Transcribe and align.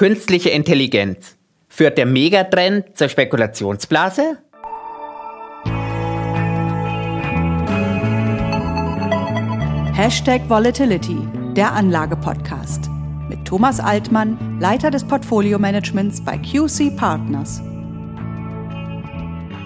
Künstliche 0.00 0.48
Intelligenz. 0.48 1.36
Führt 1.68 1.98
der 1.98 2.06
Megatrend 2.06 2.96
zur 2.96 3.10
Spekulationsblase? 3.10 4.38
Hashtag 9.92 10.48
Volatility, 10.48 11.18
der 11.54 11.74
Anlage-Podcast. 11.74 12.88
Mit 13.28 13.44
Thomas 13.44 13.78
Altmann, 13.78 14.58
Leiter 14.58 14.90
des 14.90 15.06
Portfolio-Managements 15.06 16.24
bei 16.24 16.38
QC 16.38 16.96
Partners. 16.96 17.60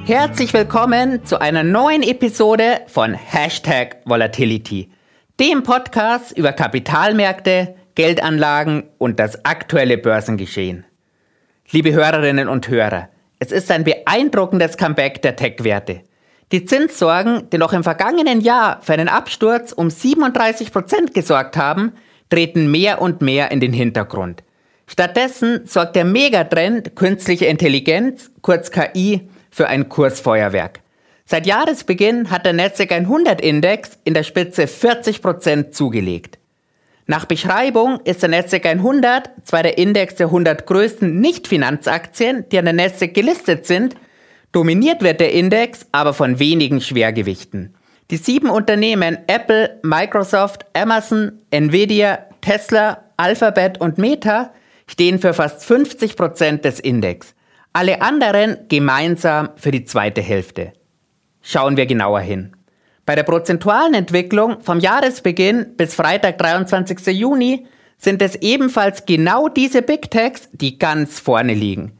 Herzlich 0.04 0.52
willkommen 0.52 1.24
zu 1.24 1.40
einer 1.40 1.62
neuen 1.62 2.02
Episode 2.02 2.80
von 2.88 3.14
Hashtag 3.14 3.98
Volatility, 4.04 4.90
dem 5.38 5.62
Podcast 5.62 6.36
über 6.36 6.52
Kapitalmärkte, 6.52 7.76
Geldanlagen 7.94 8.84
und 8.98 9.20
das 9.20 9.44
aktuelle 9.44 9.98
Börsengeschehen. 9.98 10.84
Liebe 11.70 11.92
Hörerinnen 11.92 12.48
und 12.48 12.68
Hörer, 12.68 13.08
es 13.38 13.52
ist 13.52 13.70
ein 13.70 13.84
beeindruckendes 13.84 14.76
Comeback 14.76 15.22
der 15.22 15.36
Tech-Werte. 15.36 16.00
Die 16.52 16.64
Zinssorgen, 16.64 17.48
die 17.50 17.58
noch 17.58 17.72
im 17.72 17.84
vergangenen 17.84 18.40
Jahr 18.40 18.80
für 18.82 18.92
einen 18.92 19.08
Absturz 19.08 19.72
um 19.72 19.90
37 19.90 20.72
Prozent 20.72 21.14
gesorgt 21.14 21.56
haben, 21.56 21.92
treten 22.30 22.70
mehr 22.70 23.00
und 23.00 23.22
mehr 23.22 23.50
in 23.50 23.60
den 23.60 23.72
Hintergrund. 23.72 24.42
Stattdessen 24.86 25.66
sorgt 25.66 25.96
der 25.96 26.04
Megatrend 26.04 26.96
künstliche 26.96 27.46
Intelligenz, 27.46 28.30
kurz 28.42 28.70
KI, 28.70 29.28
für 29.50 29.68
ein 29.68 29.88
Kursfeuerwerk. 29.88 30.80
Seit 31.26 31.46
Jahresbeginn 31.46 32.30
hat 32.30 32.44
der 32.44 32.52
Nasdaq 32.52 32.92
100 32.92 33.40
Index 33.40 33.98
in 34.04 34.14
der 34.14 34.24
Spitze 34.24 34.66
40 34.66 35.22
Prozent 35.22 35.74
zugelegt. 35.74 36.38
Nach 37.06 37.26
Beschreibung 37.26 38.00
ist 38.04 38.22
der 38.22 38.30
Nasdaq 38.30 38.64
100 38.64 39.30
zwar 39.44 39.62
der 39.62 39.76
Index 39.76 40.14
der 40.14 40.28
100 40.28 40.66
größten 40.66 41.20
Nicht-Finanzaktien, 41.20 42.46
die 42.50 42.58
an 42.58 42.64
der 42.64 42.72
Nasdaq 42.72 43.12
gelistet 43.12 43.66
sind, 43.66 43.94
dominiert 44.52 45.02
wird 45.02 45.20
der 45.20 45.32
Index 45.32 45.86
aber 45.92 46.14
von 46.14 46.38
wenigen 46.38 46.80
Schwergewichten. 46.80 47.74
Die 48.10 48.16
sieben 48.16 48.48
Unternehmen 48.48 49.18
Apple, 49.26 49.80
Microsoft, 49.82 50.64
Amazon, 50.74 51.40
Nvidia, 51.50 52.26
Tesla, 52.40 53.04
Alphabet 53.18 53.80
und 53.80 53.98
Meta 53.98 54.52
stehen 54.86 55.18
für 55.18 55.34
fast 55.34 55.64
50 55.64 56.16
Prozent 56.16 56.64
des 56.64 56.80
Index. 56.80 57.34
Alle 57.74 58.00
anderen 58.00 58.58
gemeinsam 58.68 59.50
für 59.56 59.70
die 59.70 59.84
zweite 59.84 60.22
Hälfte. 60.22 60.72
Schauen 61.42 61.76
wir 61.76 61.86
genauer 61.86 62.20
hin. 62.20 62.52
Bei 63.06 63.14
der 63.14 63.22
prozentualen 63.22 63.94
Entwicklung 63.94 64.62
vom 64.62 64.80
Jahresbeginn 64.80 65.76
bis 65.76 65.94
Freitag, 65.94 66.38
23. 66.38 67.06
Juni, 67.08 67.66
sind 67.98 68.22
es 68.22 68.36
ebenfalls 68.36 69.04
genau 69.04 69.48
diese 69.48 69.82
Big 69.82 70.10
Techs, 70.10 70.48
die 70.52 70.78
ganz 70.78 71.20
vorne 71.20 71.54
liegen. 71.54 71.92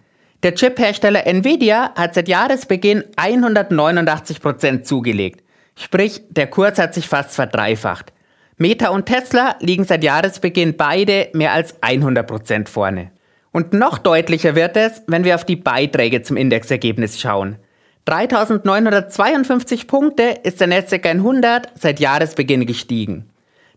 Der 0.42 0.54
Chip-Hersteller 0.54 1.26
Nvidia 1.26 1.92
hat 1.94 2.14
seit 2.14 2.28
Jahresbeginn 2.28 3.04
189% 3.16 4.82
zugelegt. 4.82 5.42
Sprich, 5.76 6.22
der 6.30 6.46
Kurs 6.46 6.78
hat 6.78 6.94
sich 6.94 7.08
fast 7.08 7.34
verdreifacht. 7.34 8.12
Meta 8.56 8.88
und 8.90 9.06
Tesla 9.06 9.56
liegen 9.60 9.84
seit 9.84 10.04
Jahresbeginn 10.04 10.76
beide 10.76 11.28
mehr 11.32 11.52
als 11.52 11.82
100% 11.82 12.68
vorne. 12.68 13.10
Und 13.52 13.72
noch 13.72 13.98
deutlicher 13.98 14.54
wird 14.54 14.76
es, 14.76 15.02
wenn 15.06 15.24
wir 15.24 15.34
auf 15.34 15.44
die 15.44 15.56
Beiträge 15.56 16.22
zum 16.22 16.36
Indexergebnis 16.36 17.20
schauen. 17.20 17.56
3952 18.06 19.86
Punkte 19.86 20.40
ist 20.42 20.60
der 20.60 20.66
Nasdaq 20.66 21.06
100 21.06 21.72
seit 21.78 22.00
Jahresbeginn 22.00 22.66
gestiegen. 22.66 23.30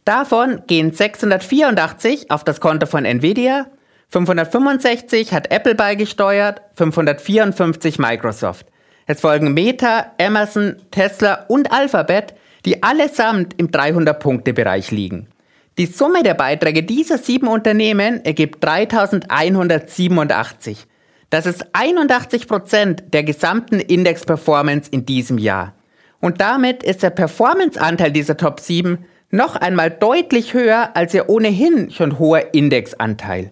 Davon 0.03 0.63
gehen 0.67 0.91
684 0.91 2.29
auf 2.29 2.43
das 2.43 2.59
Konto 2.59 2.87
von 2.87 3.05
Nvidia, 3.05 3.67
565 4.09 5.33
hat 5.33 5.51
Apple 5.51 5.75
beigesteuert, 5.75 6.61
554 6.75 7.99
Microsoft. 7.99 8.65
Es 9.05 9.21
folgen 9.21 9.53
Meta, 9.53 10.11
Amazon, 10.19 10.75
Tesla 10.91 11.45
und 11.47 11.71
Alphabet, 11.71 12.33
die 12.65 12.83
allesamt 12.83 13.53
im 13.57 13.69
300-Punkte-Bereich 13.69 14.91
liegen. 14.91 15.29
Die 15.77 15.85
Summe 15.85 16.23
der 16.23 16.33
Beiträge 16.33 16.83
dieser 16.83 17.17
sieben 17.17 17.47
Unternehmen 17.47 18.25
ergibt 18.25 18.61
3187. 18.63 20.85
Das 21.29 21.45
ist 21.45 21.65
81 21.73 22.47
Prozent 22.47 23.03
der 23.13 23.23
gesamten 23.23 23.79
Index-Performance 23.79 24.89
in 24.89 25.05
diesem 25.05 25.37
Jahr. 25.37 25.73
Und 26.21 26.39
damit 26.39 26.83
ist 26.83 27.03
der 27.03 27.09
Performance-Anteil 27.09 28.11
dieser 28.11 28.37
Top 28.37 28.59
7 28.59 29.05
noch 29.29 29.57
einmal 29.57 29.91
deutlich 29.91 30.53
höher 30.53 30.95
als 30.95 31.13
ihr 31.13 31.29
ohnehin 31.29 31.91
schon 31.91 32.17
hoher 32.17 32.53
Indexanteil. 32.53 33.51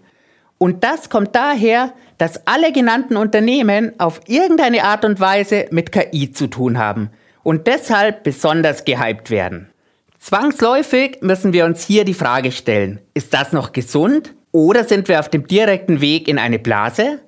Und 0.57 0.85
das 0.85 1.09
kommt 1.09 1.35
daher, 1.35 1.93
dass 2.17 2.47
alle 2.47 2.71
genannten 2.71 3.17
Unternehmen 3.17 3.91
auf 3.99 4.21
irgendeine 4.27 4.85
Art 4.85 5.03
und 5.03 5.19
Weise 5.19 5.65
mit 5.71 5.91
KI 5.91 6.31
zu 6.31 6.47
tun 6.47 6.77
haben 6.77 7.09
und 7.43 7.67
deshalb 7.67 8.23
besonders 8.23 8.85
gehypt 8.85 9.29
werden. 9.29 9.69
Zwangsläufig 10.17 11.17
müssen 11.21 11.51
wir 11.51 11.65
uns 11.65 11.85
hier 11.85 12.05
die 12.05 12.13
Frage 12.13 12.53
stellen, 12.53 13.01
ist 13.13 13.33
das 13.33 13.51
noch 13.51 13.73
gesund 13.73 14.33
oder 14.53 14.85
sind 14.85 15.09
wir 15.09 15.19
auf 15.19 15.29
dem 15.29 15.45
direkten 15.45 15.99
Weg 15.99 16.29
in 16.29 16.39
eine 16.39 16.57
Blase? 16.57 17.19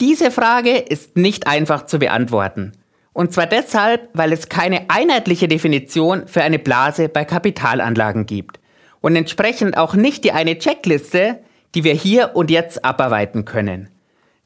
Diese 0.00 0.30
Frage 0.30 0.76
ist 0.76 1.16
nicht 1.16 1.46
einfach 1.46 1.86
zu 1.86 1.98
beantworten. 1.98 2.72
Und 3.12 3.32
zwar 3.32 3.46
deshalb, 3.46 4.08
weil 4.12 4.32
es 4.32 4.48
keine 4.48 4.90
einheitliche 4.90 5.46
Definition 5.46 6.26
für 6.26 6.42
eine 6.42 6.58
Blase 6.58 7.08
bei 7.08 7.24
Kapitalanlagen 7.24 8.26
gibt. 8.26 8.58
Und 9.00 9.14
entsprechend 9.14 9.76
auch 9.76 9.94
nicht 9.94 10.24
die 10.24 10.32
eine 10.32 10.58
Checkliste, 10.58 11.38
die 11.74 11.84
wir 11.84 11.94
hier 11.94 12.32
und 12.34 12.50
jetzt 12.50 12.84
abarbeiten 12.84 13.44
können. 13.44 13.88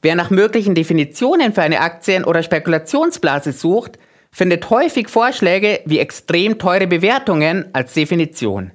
Wer 0.02 0.16
nach 0.16 0.30
möglichen 0.30 0.74
Definitionen 0.74 1.54
für 1.54 1.62
eine 1.62 1.80
Aktien- 1.80 2.24
oder 2.24 2.42
Spekulationsblase 2.42 3.52
sucht, 3.52 3.98
findet 4.30 4.68
häufig 4.68 5.08
Vorschläge 5.08 5.80
wie 5.86 5.98
extrem 5.98 6.58
teure 6.58 6.86
Bewertungen 6.86 7.66
als 7.72 7.94
Definition. 7.94 8.72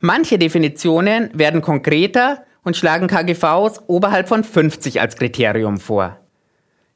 Manche 0.00 0.38
Definitionen 0.38 1.30
werden 1.34 1.60
konkreter 1.60 2.44
und 2.64 2.76
schlagen 2.76 3.06
KGVs 3.06 3.82
oberhalb 3.86 4.28
von 4.28 4.42
50 4.42 5.00
als 5.00 5.16
Kriterium 5.16 5.78
vor. 5.78 6.18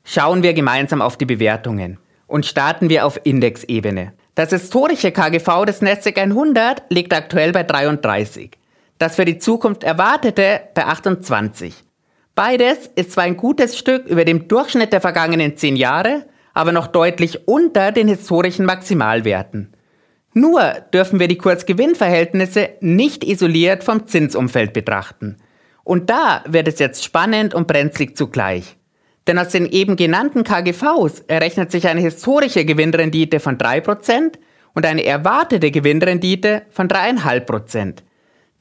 Schauen 0.04 0.42
wir 0.42 0.54
gemeinsam 0.54 1.02
auf 1.02 1.16
die 1.16 1.26
Bewertungen 1.26 1.98
und 2.26 2.46
starten 2.46 2.88
wir 2.88 3.06
auf 3.06 3.20
Indexebene. 3.24 4.14
Das 4.34 4.50
historische 4.50 5.12
KGV 5.12 5.64
des 5.66 5.82
Nasdaq 5.82 6.18
100 6.18 6.84
liegt 6.88 7.12
aktuell 7.12 7.52
bei 7.52 7.64
33, 7.64 8.52
das 8.98 9.16
für 9.16 9.24
die 9.24 9.38
Zukunft 9.38 9.84
erwartete 9.84 10.60
bei 10.74 10.86
28. 10.86 11.74
Beides 12.34 12.88
ist 12.94 13.12
zwar 13.12 13.24
ein 13.24 13.36
gutes 13.36 13.76
Stück 13.76 14.06
über 14.06 14.24
dem 14.24 14.46
Durchschnitt 14.48 14.92
der 14.92 15.00
vergangenen 15.00 15.56
10 15.56 15.76
Jahre, 15.76 16.24
aber 16.54 16.72
noch 16.72 16.86
deutlich 16.86 17.48
unter 17.48 17.92
den 17.92 18.08
historischen 18.08 18.64
Maximalwerten. 18.64 19.74
Nur 20.34 20.62
dürfen 20.94 21.18
wir 21.18 21.26
die 21.26 21.38
Kursgewinnverhältnisse 21.38 22.70
nicht 22.80 23.24
isoliert 23.24 23.82
vom 23.82 24.06
Zinsumfeld 24.06 24.72
betrachten. 24.72 25.36
Und 25.88 26.10
da 26.10 26.44
wird 26.46 26.68
es 26.68 26.80
jetzt 26.80 27.02
spannend 27.02 27.54
und 27.54 27.66
brenzlig 27.66 28.14
zugleich. 28.14 28.76
Denn 29.26 29.38
aus 29.38 29.48
den 29.48 29.64
eben 29.64 29.96
genannten 29.96 30.44
KGVs 30.44 31.20
errechnet 31.28 31.70
sich 31.70 31.88
eine 31.88 32.02
historische 32.02 32.66
Gewinnrendite 32.66 33.40
von 33.40 33.56
3% 33.56 34.34
und 34.74 34.84
eine 34.84 35.02
erwartete 35.06 35.70
Gewinnrendite 35.70 36.64
von 36.68 36.88
3,5%. 36.88 38.00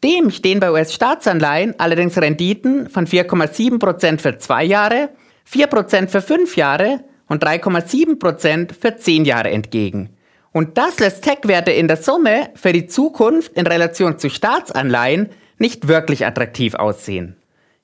Dem 0.06 0.32
stehen 0.32 0.62
bei 0.62 0.72
US-Staatsanleihen 0.72 1.78
allerdings 1.78 2.18
Renditen 2.18 2.90
von 2.90 3.06
4,7% 3.06 4.20
für 4.20 4.38
zwei 4.38 4.64
Jahre, 4.64 5.10
4% 5.52 6.08
für 6.08 6.22
fünf 6.22 6.56
Jahre 6.56 7.02
und 7.28 7.44
3,7% 7.44 8.74
für 8.74 8.96
zehn 8.96 9.26
Jahre 9.26 9.50
entgegen. 9.50 10.16
Und 10.54 10.78
das 10.78 10.98
lässt 11.00 11.26
Tech-Werte 11.26 11.72
in 11.72 11.90
der 11.90 11.98
Summe 11.98 12.52
für 12.56 12.72
die 12.72 12.88
Zukunft 12.88 13.52
in 13.52 13.68
Relation 13.68 14.18
zu 14.18 14.30
Staatsanleihen 14.30 15.30
nicht 15.58 15.88
wirklich 15.88 16.26
attraktiv 16.26 16.76
aussehen. 16.76 17.36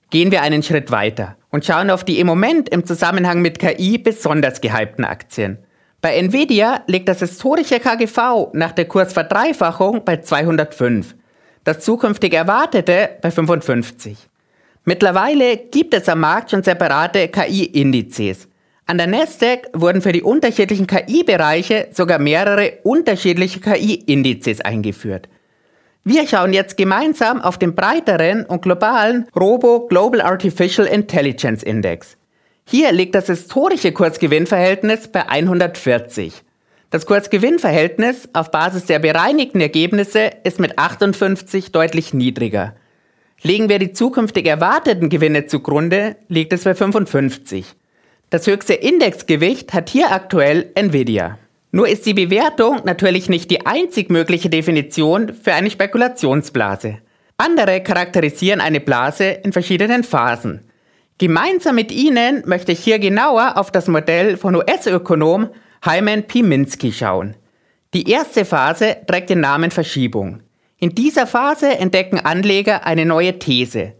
Gehen 0.10 0.32
wir 0.32 0.42
einen 0.42 0.64
Schritt 0.64 0.92
weiter 0.92 1.38
und 1.50 1.66
schauen 1.66 1.90
auf 1.90 2.04
die 2.04 2.20
im 2.20 2.28
Moment 2.28 2.70
im 2.70 2.86
Zusammenhang 2.86 3.42
mit 3.42 3.60
KI 3.60 3.98
besonders 3.98 4.62
gehypten 4.62 5.06
Aktien. 5.06 5.58
Bei 6.02 6.16
Nvidia 6.18 6.82
liegt 6.88 7.08
das 7.08 7.20
historische 7.20 7.80
KGV 7.80 8.52
nach 8.54 8.74
der 8.74 8.86
Kursverdreifachung 8.86 10.04
bei 10.04 10.18
205, 10.18 11.16
das 11.64 11.80
zukünftig 11.80 12.34
erwartete 12.34 13.12
bei 13.22 13.32
55. 13.32 14.18
Mittlerweile 14.86 15.58
gibt 15.58 15.94
es 15.94 16.10
am 16.10 16.20
Markt 16.20 16.52
schon 16.52 16.62
separate 16.62 17.30
KI-Indizes. 17.30 18.50
An 18.86 18.98
der 18.98 19.08
Nasdaq 19.08 19.70
wurden 19.74 20.02
für 20.02 20.12
die 20.12 20.24
unterschiedlichen 20.24 20.88
KI-Bereiche 20.88 21.88
sogar 21.92 22.20
mehrere 22.20 22.80
unterschiedliche 22.84 23.62
KI-Indizes 23.62 24.60
eingeführt. 24.60 25.30
Wir 26.06 26.28
schauen 26.28 26.52
jetzt 26.52 26.76
gemeinsam 26.76 27.42
auf 27.42 27.58
den 27.58 27.76
breiteren 27.76 28.44
und 28.46 28.62
globalen 28.62 29.26
Robo 29.40 29.88
Global 29.88 30.20
Artificial 30.20 30.86
Intelligence 30.86 31.64
Index. 31.64 32.18
Hier 32.68 32.92
liegt 32.92 33.16
das 33.16 33.28
historische 33.28 33.94
Kursgewinnverhältnis 33.94 35.08
bei 35.08 35.30
140. 35.30 36.44
Das 36.90 37.06
Kursgewinnverhältnis 37.06 38.28
auf 38.34 38.52
Basis 38.52 38.86
der 38.86 39.00
bereinigten 39.00 39.62
Ergebnisse 39.62 40.30
ist 40.44 40.60
mit 40.60 40.78
58 40.78 41.72
deutlich 41.72 42.14
niedriger. 42.14 42.76
Legen 43.42 43.70
wir 43.70 43.80
die 43.80 43.94
zukünftig 43.94 44.46
erwarteten 44.46 45.08
Gewinne 45.08 45.46
zugrunde, 45.46 46.18
liegt 46.28 46.52
es 46.52 46.66
bei 46.66 46.76
55. 46.76 47.76
Das 48.30 48.46
höchste 48.46 48.74
Indexgewicht 48.74 49.74
hat 49.74 49.90
hier 49.90 50.12
aktuell 50.12 50.70
Nvidia. 50.76 51.38
Nur 51.76 51.88
ist 51.88 52.06
die 52.06 52.14
Bewertung 52.14 52.82
natürlich 52.86 53.30
nicht 53.30 53.50
die 53.50 53.66
einzig 53.66 54.12
mögliche 54.12 54.48
Definition 54.48 55.34
für 55.34 55.54
eine 55.54 55.72
Spekulationsblase. 55.72 57.00
Andere 57.38 57.82
charakterisieren 57.82 58.62
eine 58.62 58.80
Blase 58.80 59.24
in 59.24 59.52
verschiedenen 59.52 60.04
Phasen. 60.04 60.70
Gemeinsam 61.18 61.74
mit 61.74 61.92
Ihnen 61.92 62.44
möchte 62.46 62.74
ich 62.74 62.80
hier 62.80 63.00
genauer 63.00 63.58
auf 63.58 63.72
das 63.72 63.88
Modell 63.88 64.38
von 64.38 64.56
US-Ökonom 64.56 65.50
Hyman 65.84 66.22
P. 66.28 66.44
Minsky 66.44 66.92
schauen. 66.92 67.36
Die 67.96 68.08
erste 68.08 68.46
Phase 68.46 68.98
trägt 69.08 69.32
den 69.32 69.40
Namen 69.40 69.72
Verschiebung. 69.72 70.44
In 70.78 70.94
dieser 70.94 71.26
Phase 71.26 71.80
entdecken 71.80 72.20
Anleger 72.20 72.86
eine 72.86 73.08
neue 73.08 73.40
These. 73.40 73.94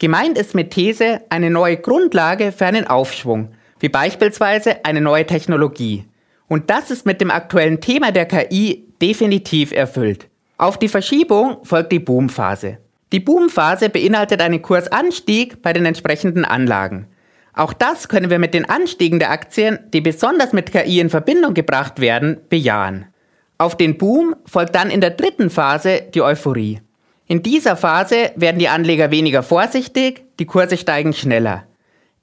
Gemeint 0.00 0.36
ist 0.36 0.56
mit 0.56 0.72
These 0.72 1.20
eine 1.30 1.50
neue 1.50 1.76
Grundlage 1.76 2.50
für 2.50 2.66
einen 2.66 2.88
Aufschwung, 2.88 3.52
wie 3.78 3.88
beispielsweise 3.88 4.84
eine 4.84 5.00
neue 5.00 5.26
Technologie. 5.26 6.06
Und 6.50 6.68
das 6.68 6.90
ist 6.90 7.06
mit 7.06 7.20
dem 7.20 7.30
aktuellen 7.30 7.80
Thema 7.80 8.10
der 8.10 8.26
KI 8.26 8.84
definitiv 9.00 9.70
erfüllt. 9.70 10.26
Auf 10.58 10.80
die 10.80 10.88
Verschiebung 10.88 11.64
folgt 11.64 11.92
die 11.92 12.00
Boomphase. 12.00 12.78
Die 13.12 13.20
Boomphase 13.20 13.88
beinhaltet 13.88 14.42
einen 14.42 14.60
Kursanstieg 14.60 15.62
bei 15.62 15.72
den 15.72 15.86
entsprechenden 15.86 16.44
Anlagen. 16.44 17.06
Auch 17.54 17.72
das 17.72 18.08
können 18.08 18.30
wir 18.30 18.40
mit 18.40 18.52
den 18.52 18.68
Anstiegen 18.68 19.20
der 19.20 19.30
Aktien, 19.30 19.78
die 19.92 20.00
besonders 20.00 20.52
mit 20.52 20.72
KI 20.72 20.98
in 20.98 21.08
Verbindung 21.08 21.54
gebracht 21.54 22.00
werden, 22.00 22.40
bejahen. 22.48 23.06
Auf 23.56 23.76
den 23.76 23.96
Boom 23.96 24.34
folgt 24.44 24.74
dann 24.74 24.90
in 24.90 25.00
der 25.00 25.10
dritten 25.10 25.50
Phase 25.50 26.02
die 26.12 26.22
Euphorie. 26.22 26.80
In 27.26 27.44
dieser 27.44 27.76
Phase 27.76 28.32
werden 28.34 28.58
die 28.58 28.68
Anleger 28.68 29.12
weniger 29.12 29.44
vorsichtig, 29.44 30.24
die 30.40 30.46
Kurse 30.46 30.76
steigen 30.76 31.12
schneller. 31.12 31.68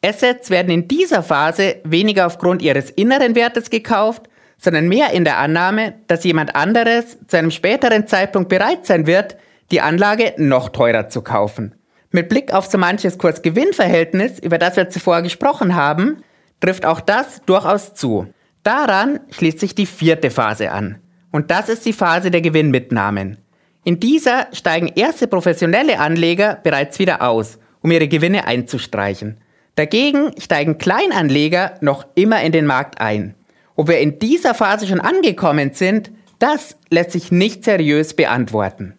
Assets 0.04 0.50
werden 0.50 0.72
in 0.72 0.88
dieser 0.88 1.24
Phase 1.24 1.78
weniger 1.84 2.28
aufgrund 2.28 2.62
ihres 2.62 2.90
inneren 2.92 3.36
Wertes 3.36 3.70
gekauft, 3.70 4.30
sondern 4.58 4.88
mehr 4.88 5.12
in 5.12 5.24
der 5.24 5.38
Annahme, 5.38 5.96
dass 6.08 6.24
jemand 6.24 6.56
anderes 6.56 7.18
zu 7.28 7.38
einem 7.38 7.52
späteren 7.52 8.08
Zeitpunkt 8.08 8.50
bereit 8.50 8.86
sein 8.86 9.08
wird, 9.08 9.38
die 9.72 9.82
Anlage 9.82 10.34
noch 10.38 10.70
teurer 10.70 11.10
zu 11.10 11.22
kaufen. 11.22 11.76
Mit 12.12 12.30
Blick 12.30 12.54
auf 12.54 12.68
so 12.68 12.78
manches 12.78 13.18
Kurs-Gewinn-Verhältnis, 13.18 14.40
über 14.40 14.58
das 14.58 14.78
wir 14.78 14.90
zuvor 14.90 15.22
gesprochen 15.22 15.76
haben, 15.76 16.24
trifft 16.60 16.86
auch 16.86 17.02
das 17.02 17.42
durchaus 17.46 17.94
zu. 17.94 18.28
Daran 18.64 19.20
schließt 19.32 19.60
sich 19.60 19.76
die 19.76 19.86
vierte 19.86 20.32
Phase 20.32 20.72
an. 20.72 21.00
Und 21.32 21.52
das 21.52 21.70
ist 21.70 21.86
die 21.86 21.94
Phase 21.94 22.32
der 22.32 22.42
Gewinnmitnahmen. 22.42 23.38
In 23.84 24.00
dieser 24.00 24.48
steigen 24.54 24.88
erste 24.96 25.28
professionelle 25.28 26.00
Anleger 26.00 26.60
bereits 26.64 27.00
wieder 27.00 27.22
aus, 27.22 27.60
um 27.82 27.92
ihre 27.92 28.08
Gewinne 28.08 28.46
einzustreichen. 28.46 29.38
Dagegen 29.78 30.32
steigen 30.40 30.80
Kleinanleger 30.80 31.76
noch 31.82 32.08
immer 32.16 32.42
in 32.42 32.52
den 32.52 32.66
Markt 32.66 33.00
ein. 33.00 33.36
Ob 33.76 33.90
wir 33.90 34.00
in 34.00 34.18
dieser 34.18 34.56
Phase 34.56 34.88
schon 34.88 35.00
angekommen 35.00 35.72
sind, 35.74 36.10
das 36.40 36.78
lässt 36.90 37.12
sich 37.12 37.32
nicht 37.32 37.64
seriös 37.64 38.16
beantworten. 38.16 38.96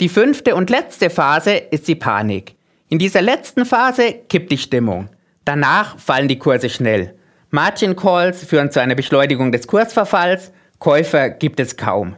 Die 0.00 0.08
fünfte 0.08 0.54
und 0.54 0.70
letzte 0.70 1.10
Phase 1.10 1.54
ist 1.54 1.88
die 1.88 1.96
Panik. 1.96 2.54
In 2.88 3.00
dieser 3.00 3.20
letzten 3.20 3.66
Phase 3.66 4.12
kippt 4.28 4.52
die 4.52 4.58
Stimmung. 4.58 5.08
Danach 5.44 5.98
fallen 5.98 6.28
die 6.28 6.38
Kurse 6.38 6.70
schnell. 6.70 7.16
Margin 7.50 7.96
Calls 7.96 8.44
führen 8.44 8.70
zu 8.70 8.80
einer 8.80 8.94
Beschleunigung 8.94 9.50
des 9.50 9.66
Kursverfalls 9.66 10.52
Käufer 10.78 11.30
gibt 11.30 11.58
es 11.58 11.76
kaum. 11.76 12.14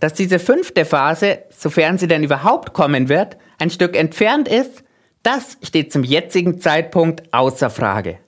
Dass 0.00 0.14
diese 0.14 0.38
fünfte 0.38 0.86
Phase, 0.86 1.40
sofern 1.50 1.98
sie 1.98 2.08
denn 2.08 2.24
überhaupt 2.24 2.72
kommen 2.72 3.10
wird, 3.10 3.36
ein 3.58 3.68
Stück 3.68 3.94
entfernt 3.94 4.48
ist, 4.48 4.84
das 5.22 5.58
steht 5.62 5.92
zum 5.92 6.04
jetzigen 6.04 6.60
Zeitpunkt 6.60 7.32
außer 7.32 7.70
Frage. 7.70 8.18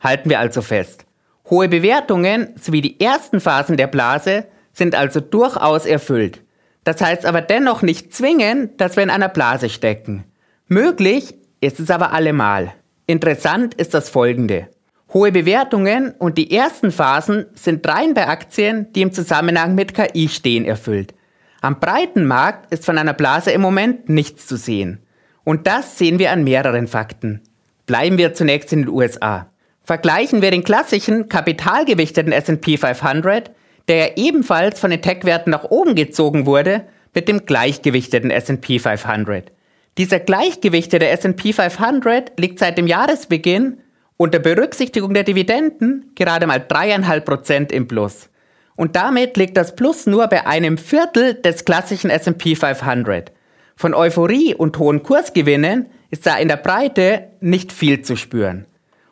Halten 0.00 0.30
wir 0.30 0.40
also 0.40 0.62
fest. 0.62 1.04
Hohe 1.50 1.68
Bewertungen 1.68 2.54
sowie 2.60 2.80
die 2.80 3.00
ersten 3.00 3.40
Phasen 3.40 3.76
der 3.76 3.86
Blase 3.86 4.46
sind 4.72 4.94
also 4.94 5.20
durchaus 5.20 5.86
erfüllt. 5.86 6.42
Das 6.84 7.00
heißt 7.00 7.26
aber 7.26 7.42
dennoch 7.42 7.82
nicht 7.82 8.12
zwingend, 8.12 8.80
dass 8.80 8.96
wir 8.96 9.02
in 9.02 9.10
einer 9.10 9.28
Blase 9.28 9.68
stecken. 9.68 10.24
Möglich 10.66 11.34
ist 11.60 11.78
es 11.78 11.90
aber 11.90 12.12
allemal. 12.12 12.72
Interessant 13.06 13.74
ist 13.74 13.94
das 13.94 14.08
folgende. 14.08 14.68
Hohe 15.12 15.30
Bewertungen 15.30 16.12
und 16.18 16.38
die 16.38 16.50
ersten 16.50 16.90
Phasen 16.90 17.46
sind 17.54 17.86
rein 17.86 18.14
bei 18.14 18.26
Aktien, 18.26 18.92
die 18.94 19.02
im 19.02 19.12
Zusammenhang 19.12 19.74
mit 19.74 19.94
KI 19.94 20.28
stehen, 20.28 20.64
erfüllt. 20.64 21.14
Am 21.60 21.78
breiten 21.78 22.24
Markt 22.24 22.72
ist 22.72 22.84
von 22.84 22.98
einer 22.98 23.12
Blase 23.12 23.50
im 23.52 23.60
Moment 23.60 24.08
nichts 24.08 24.46
zu 24.46 24.56
sehen. 24.56 25.00
Und 25.44 25.66
das 25.66 25.98
sehen 25.98 26.18
wir 26.18 26.30
an 26.30 26.44
mehreren 26.44 26.86
Fakten. 26.86 27.40
Bleiben 27.86 28.18
wir 28.18 28.34
zunächst 28.34 28.72
in 28.72 28.82
den 28.82 28.88
USA. 28.88 29.48
Vergleichen 29.82 30.42
wir 30.42 30.50
den 30.50 30.62
klassischen 30.62 31.28
kapitalgewichteten 31.28 32.32
S&P 32.32 32.76
500, 32.76 33.50
der 33.88 33.96
ja 33.96 34.06
ebenfalls 34.16 34.78
von 34.78 34.90
den 34.90 35.02
Tech-Werten 35.02 35.50
nach 35.50 35.64
oben 35.64 35.96
gezogen 35.96 36.46
wurde, 36.46 36.84
mit 37.14 37.28
dem 37.28 37.44
gleichgewichteten 37.44 38.30
S&P 38.30 38.78
500. 38.78 39.50
Dieser 39.98 40.20
gleichgewichtete 40.20 41.08
S&P 41.08 41.52
500 41.52 42.38
liegt 42.38 42.58
seit 42.58 42.78
dem 42.78 42.86
Jahresbeginn 42.86 43.78
unter 44.16 44.38
Berücksichtigung 44.38 45.12
der 45.12 45.24
Dividenden 45.24 46.12
gerade 46.14 46.46
mal 46.46 46.64
dreieinhalb 46.66 47.24
Prozent 47.24 47.72
im 47.72 47.88
Plus. 47.88 48.30
Und 48.76 48.96
damit 48.96 49.36
liegt 49.36 49.56
das 49.56 49.76
Plus 49.76 50.06
nur 50.06 50.28
bei 50.28 50.46
einem 50.46 50.78
Viertel 50.78 51.34
des 51.34 51.64
klassischen 51.64 52.08
S&P 52.08 52.54
500. 52.54 53.32
Von 53.82 53.94
Euphorie 53.94 54.54
und 54.54 54.78
hohen 54.78 55.02
Kursgewinnen 55.02 55.86
ist 56.10 56.24
da 56.24 56.36
in 56.36 56.46
der 56.46 56.56
Breite 56.56 57.24
nicht 57.40 57.72
viel 57.72 58.02
zu 58.02 58.14
spüren. 58.14 58.66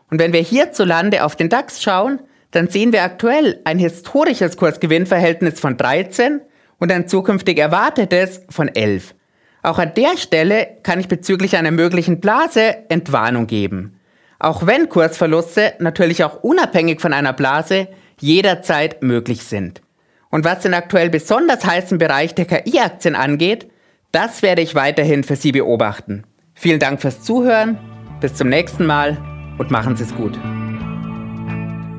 Und 0.08 0.20
wenn 0.20 0.32
wir 0.32 0.42
hierzulande 0.42 1.24
auf 1.24 1.34
den 1.34 1.48
DAX 1.48 1.82
schauen, 1.82 2.20
dann 2.52 2.68
sehen 2.68 2.92
wir 2.92 3.02
aktuell 3.02 3.60
ein 3.64 3.80
historisches 3.80 4.56
Kursgewinnverhältnis 4.56 5.58
von 5.58 5.76
13 5.76 6.40
und 6.78 6.92
ein 6.92 7.08
zukünftig 7.08 7.58
erwartetes 7.58 8.42
von 8.48 8.68
11. 8.68 9.16
Auch 9.64 9.80
an 9.80 9.92
der 9.94 10.16
Stelle 10.16 10.68
kann 10.84 11.00
ich 11.00 11.08
bezüglich 11.08 11.56
einer 11.56 11.72
möglichen 11.72 12.20
Blase 12.20 12.76
Entwarnung 12.88 13.48
geben 13.48 13.96
auch 14.42 14.66
wenn 14.66 14.88
Kursverluste 14.88 15.74
natürlich 15.80 16.24
auch 16.24 16.42
unabhängig 16.42 17.02
von 17.02 17.12
einer 17.12 17.34
Blase 17.34 17.88
jederzeit 18.18 19.02
möglich 19.02 19.44
sind. 19.44 19.82
Und 20.30 20.46
was 20.46 20.60
den 20.60 20.72
aktuell 20.72 21.10
besonders 21.10 21.66
heißen 21.66 21.98
Bereich 21.98 22.34
der 22.34 22.46
KI-Aktien 22.46 23.14
angeht, 23.14 23.69
das 24.12 24.42
werde 24.42 24.62
ich 24.62 24.74
weiterhin 24.74 25.24
für 25.24 25.36
Sie 25.36 25.52
beobachten. 25.52 26.24
Vielen 26.54 26.80
Dank 26.80 27.00
fürs 27.00 27.22
Zuhören, 27.22 27.78
bis 28.20 28.34
zum 28.34 28.48
nächsten 28.48 28.86
Mal 28.86 29.16
und 29.58 29.70
machen 29.70 29.96
Sie 29.96 30.04
es 30.04 30.14
gut. 30.14 30.38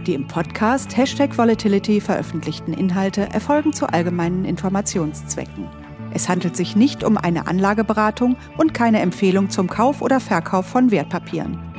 Die 0.06 0.15
im 0.15 0.27
Podcast 0.27 0.98
Hashtag 0.98 1.38
Volatility 1.38 2.01
veröffentlichten 2.01 2.74
Inhalte 2.74 3.22
erfolgen 3.32 3.72
zu 3.72 3.88
allgemeinen 3.88 4.46
Informationszwecken. 4.46 5.68
Es 6.13 6.27
handelt 6.27 6.58
sich 6.58 6.75
nicht 6.75 7.03
um 7.03 7.18
eine 7.18 7.48
Anlageberatung 7.48 8.36
und 8.58 8.74
keine 8.74 9.00
Empfehlung 9.00 9.50
zum 9.50 9.68
Kauf 9.68 10.01
oder 10.01 10.20
Verkauf 10.20 10.65
von 10.65 10.91
Wertpapieren. 10.91 11.71